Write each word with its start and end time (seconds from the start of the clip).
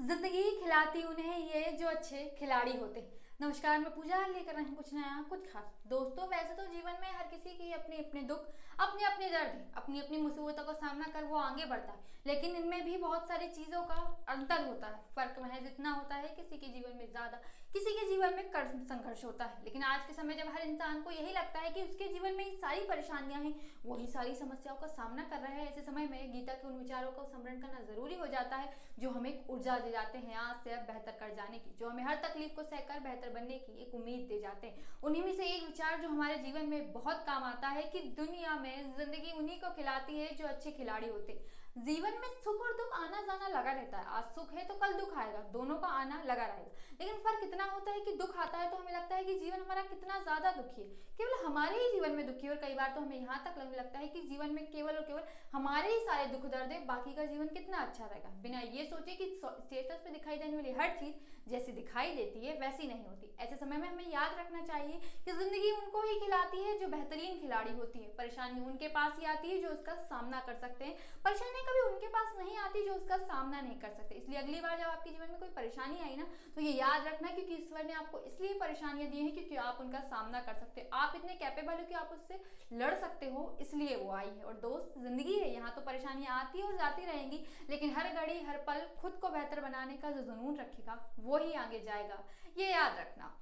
ज़िंदगी 0.00 0.42
खिलाती 0.60 1.02
उन्हें 1.04 1.38
ये 1.46 1.70
जो 1.80 1.86
अच्छे 1.88 2.24
खिलाड़ी 2.38 2.76
होते। 2.76 3.00
नमस्कार, 3.40 3.78
मैं 3.78 3.90
पूजा 3.90 4.16
लेकर 4.26 4.54
रही 4.54 4.74
कुछ 4.76 4.92
नया, 4.94 5.24
कुछ 5.28 5.46
खास। 5.52 5.68
दोस्तों, 5.88 6.26
वैसे 6.28 6.54
तो 6.54 6.66
जीवन 6.72 6.98
में 7.00 7.08
हर 7.10 7.26
किसी 7.26 7.56
की 7.58 7.72
अपने 7.72 7.96
अपने 7.98 8.20
दुख 8.22 8.48
अपने 8.80 9.04
अपने 9.04 9.28
दर्द 9.30 9.76
अपनी 9.76 10.00
अपनी 10.00 10.18
मुसीबतों 10.18 10.64
का 10.64 10.72
सामना 10.74 11.06
कर 11.14 11.24
वो 11.24 11.36
आगे 11.38 11.64
बढ़ता 11.64 11.92
है। 11.92 12.08
लेकिन 12.26 12.56
इनमें 12.56 12.84
भी 12.84 12.96
बहुत 12.96 13.28
सारी 13.28 13.46
चीज़ों 13.48 13.82
का 13.82 13.96
अंतर 14.28 14.66
होता 14.66 14.86
है। 14.86 15.00
फ़र्क 15.16 15.38
महज 15.42 15.66
इतना 15.66 15.90
होता 15.92 16.14
है, 16.14 16.28
किसी 16.28 16.56
के 16.56 16.68
जीवन 16.68 16.96
में 16.96 17.10
ज़्यादा, 17.10 17.40
किसी 17.72 17.90
के 17.90 18.06
जीवन 18.08 18.34
में 18.34 18.50
कर 18.50 18.66
संघर्ष 18.88 19.24
होता 19.24 19.44
है। 19.44 19.64
लेकिन 19.64 19.82
आज 19.82 20.06
के 20.06 20.12
समय 20.12 20.34
जब 20.34 20.52
हर 20.54 20.62
इंसान 20.62 21.02
को 21.02 21.10
यही 21.10 21.32
लगता 21.32 21.60
है 21.60 21.70
कि 21.70 21.82
उसके 21.82 22.08
जीवन 22.08 22.34
में 22.34 22.56
सारी 22.56 22.80
परेशानियाँ 22.88 23.40
हैं, 23.42 23.54
वही 23.84 24.06
सारी 24.06 24.34
समस्याओं 24.34 24.76
का 24.76 24.86
सामना 24.88 25.24
कर 25.24 25.38
रहा 25.38 25.52
है, 25.52 25.66
ऐसे 25.68 25.82
समय 25.82 26.06
में 26.06 26.32
गीता 26.32 26.52
के 26.52 26.68
उन 26.68 26.78
विचारों 26.78 27.12
का 27.12 27.24
स्मरण 27.24 27.60
करना 27.60 27.80
ज़रूरी 27.84 28.16
हो 28.16 28.26
जाता 28.28 28.56
है, 28.56 28.72
जो 28.98 29.10
हमें 29.10 29.44
ऊर्जा 29.48 29.78
दे 29.78 29.90
जाते 29.90 30.18
हैं 30.18 30.36
आज 30.38 30.64
से 30.64 30.72
अब 30.72 30.86
बेहतर 30.86 31.18
कर 31.20 31.34
जाने 31.34 31.58
की, 31.58 31.76
जो 31.80 31.88
हमें 31.88 32.04
हर 32.04 32.16
तकलीफ़ 32.24 32.54
को 32.56 32.62
सहकर 32.64 33.00
बेहतर 33.00 33.29
बनने 33.30 33.58
की 33.58 33.72
एक 33.82 33.94
उम्मीद 33.94 34.26
दे 34.28 34.38
जाते 34.40 34.66
हैं। 34.66 34.84
उन्हीं 35.02 35.22
में 35.22 35.32
से 35.34 35.44
एक 35.46 35.64
विचार 35.64 36.00
जो 36.00 36.08
हमारे 36.08 36.36
जीवन 36.38 36.66
में 36.66 36.92
बहुत 36.92 37.22
काम 37.26 37.44
आता 37.44 37.68
है 37.68 37.82
कि 37.92 38.00
दुनिया 38.16 38.54
में 38.56 38.96
ज़िंदगी 38.96 39.32
उन्हीं 39.38 39.60
को 39.60 39.74
खिलाती 39.76 40.18
है 40.18 40.34
जो 40.34 40.46
अच्छे 40.46 40.70
खिलाड़ी 40.70 41.08
होते 41.08 41.40
जीवन 41.78 42.14
में 42.20 42.28
सुख 42.44 42.60
और 42.60 42.72
दुख 42.76 42.92
आना 42.94 43.20
जाना 43.22 43.48
लगा 43.48 43.72
रहता 43.72 43.98
है। 43.98 44.04
आज 44.08 44.24
सुख 44.34 44.52
है 44.54 44.64
तो 44.68 44.74
कल 44.74 44.92
दुख 44.92 45.16
आएगा। 45.18 45.38
दोनों 45.52 45.76
का 45.78 45.88
आना 45.98 46.22
लगा 46.22 46.46
रहेगा। 46.46 46.70
लेकिन 47.00 47.14
फ़र्क 47.16 47.44
इतना 47.44 47.64
होता 47.64 47.92
है 47.92 48.00
कि 48.00 48.12
दुख 48.12 48.36
आता 48.38 48.58
है 48.58 48.70
तो 48.70 48.76
हमें 48.76 48.92
लगता 48.92 49.16
है 49.16 49.24
कि 49.24 49.38
जीवन 49.38 49.60
हमारा 49.60 49.82
कितना 49.82 50.18
ज़्यादा 50.18 50.50
दुखी 50.52 50.82
है। 50.82 50.88
केवल 51.18 51.44
हमारे 51.46 51.78
ही 51.78 51.90
जीवन 51.92 52.12
में 52.12 52.26
दुखी 52.26 52.48
और 52.48 52.56
कई 52.56 52.74
बार 52.74 52.92
तो 52.94 53.00
हमें 53.00 53.16
यहाँ 53.16 53.42
तक 53.44 53.58
लगने 53.58 53.78
लगता 53.78 53.98
है 53.98 54.08
कि 54.08 54.20
जीवन 54.22 54.54
में 54.54 54.66
केवल 54.72 54.96
और 54.96 55.02
केवल 55.02 55.22
हमारे 55.52 55.92
ही 55.92 56.00
सारे 56.00 56.26
दुख 56.26 56.50
दर्द 56.52 56.72
है। 56.72 56.84
बाकी 56.86 57.14
का 57.14 57.24
जीवन 57.24 57.48
कितना 57.48 57.78
अच्छा 57.78 58.06
रहेगा। 58.06 58.30
बिना 58.42 58.60
ये 58.60 58.84
सोचे 58.86 59.14
कि 59.14 59.34
स्टेटस 59.36 60.00
पे 60.04 60.10
दिखाई 60.10 60.36
देने 60.36 60.56
वाली 60.56 60.72
हर 60.80 60.96
चीज़ 61.00 61.28
जैसी 61.50 61.72
दिखाई 61.72 62.14
देती 62.14 62.46
है, 62.46 62.52
वैसी 62.58 62.86
नहीं 62.88 63.04
होती। 63.04 63.34
ऐसे 63.40 63.56
समय 63.56 63.76
में 63.76 63.88
हमें 63.88 64.10
याद 64.10 64.36
रखना 64.38 64.60
चाहिए 64.64 64.98
कि 65.24 65.32
ज़िंदगी 65.32 65.70
उनको 65.72 66.02
ही 66.02 66.18
खिलाती 66.20 66.62
है 66.64 66.78
जो 66.78 66.88
बेहतरीन 66.88 67.40
खिलाड़ी 67.40 67.72
होती 67.74 67.98
है। 67.98 68.08
परेशानी 68.18 68.60
उनके 68.62 68.88
पास 68.88 69.18
ही 69.18 69.26
आती 69.26 69.50
है 69.50 69.58
जो 69.62 69.68
उसका 69.68 69.94
सामना 70.04 70.40
कर 70.46 70.54
सकते 70.56 70.84
हैं। 70.84 70.94
परेशानी 71.24 71.59
परेशानी 71.60 71.66
कभी 71.66 71.80
उनके 71.84 72.06
पास 72.08 72.34
नहीं 72.38 72.56
आती 72.58 72.84
जो 72.84 72.92
उसका 72.94 73.16
सामना 73.18 73.60
नहीं 73.60 73.78
कर 73.80 73.90
सकते। 73.90 74.14
इसलिए 74.14 74.38
अगली 74.38 74.60
बार 74.60 74.78
जब 74.78 74.86
आपके 74.86 75.10
जीवन 75.10 75.30
में 75.30 75.38
कोई 75.40 75.48
परेशानी 75.50 76.00
आई 76.00 76.16
ना 76.16 76.26
तो 76.54 76.60
ये 76.60 76.72
याद 76.72 77.06
रखना 77.06 77.30
क्योंकि 77.30 77.54
ईश्वर 77.54 77.84
ने 77.84 77.92
आपको 77.94 78.20
इसलिए 78.22 78.54
परेशानियाँ 78.60 79.10
दी 79.10 79.18
हैं 79.18 79.32
क्योंकि 79.34 79.56
आप 79.58 79.78
उनका 79.80 80.00
सामना 80.06 80.40
कर 80.40 80.54
सकते। 80.54 80.80
हो 80.80 80.88
आप 80.94 81.12
इतने 81.16 81.34
कैपेबल 81.34 81.72
हो 81.74 81.84
कि 81.84 81.94
आप 81.94 82.10
उससे 82.12 82.40
लड़ 82.74 82.94
सकते 82.96 83.26
हो, 83.26 83.44
इसलिए 83.60 83.96
वो 83.96 84.10
आई 84.12 84.28
है। 84.28 84.44
और 84.44 84.54
दोस्त, 84.62 84.94
ज़िंदगी 84.98 85.34
है, 85.34 85.52
यहाँ 85.52 85.74
तो 85.76 85.80
परेशानियाँ 85.82 86.38
आती 86.38 86.62
और 86.62 86.76
जाती 86.76 87.04
रहेंगी, 87.04 87.44
लेकिन 87.70 87.94
हर 87.96 88.08
घड़ी, 88.14 88.40
हर 88.44 88.56
पल 88.66 88.86
खुद 89.02 89.18
को 89.22 89.28
बेहतर 89.28 89.60
बनाने 89.60 89.96
का 89.96 90.10
जो 90.10 90.22
जुनून 90.22 90.56
रखेगा, 90.56 90.98
वो 91.18 91.38
आगे 91.56 91.80
जाएगा। 91.82 92.24
ये 92.58 92.70
याद 92.70 92.98
रखना। 92.98 93.36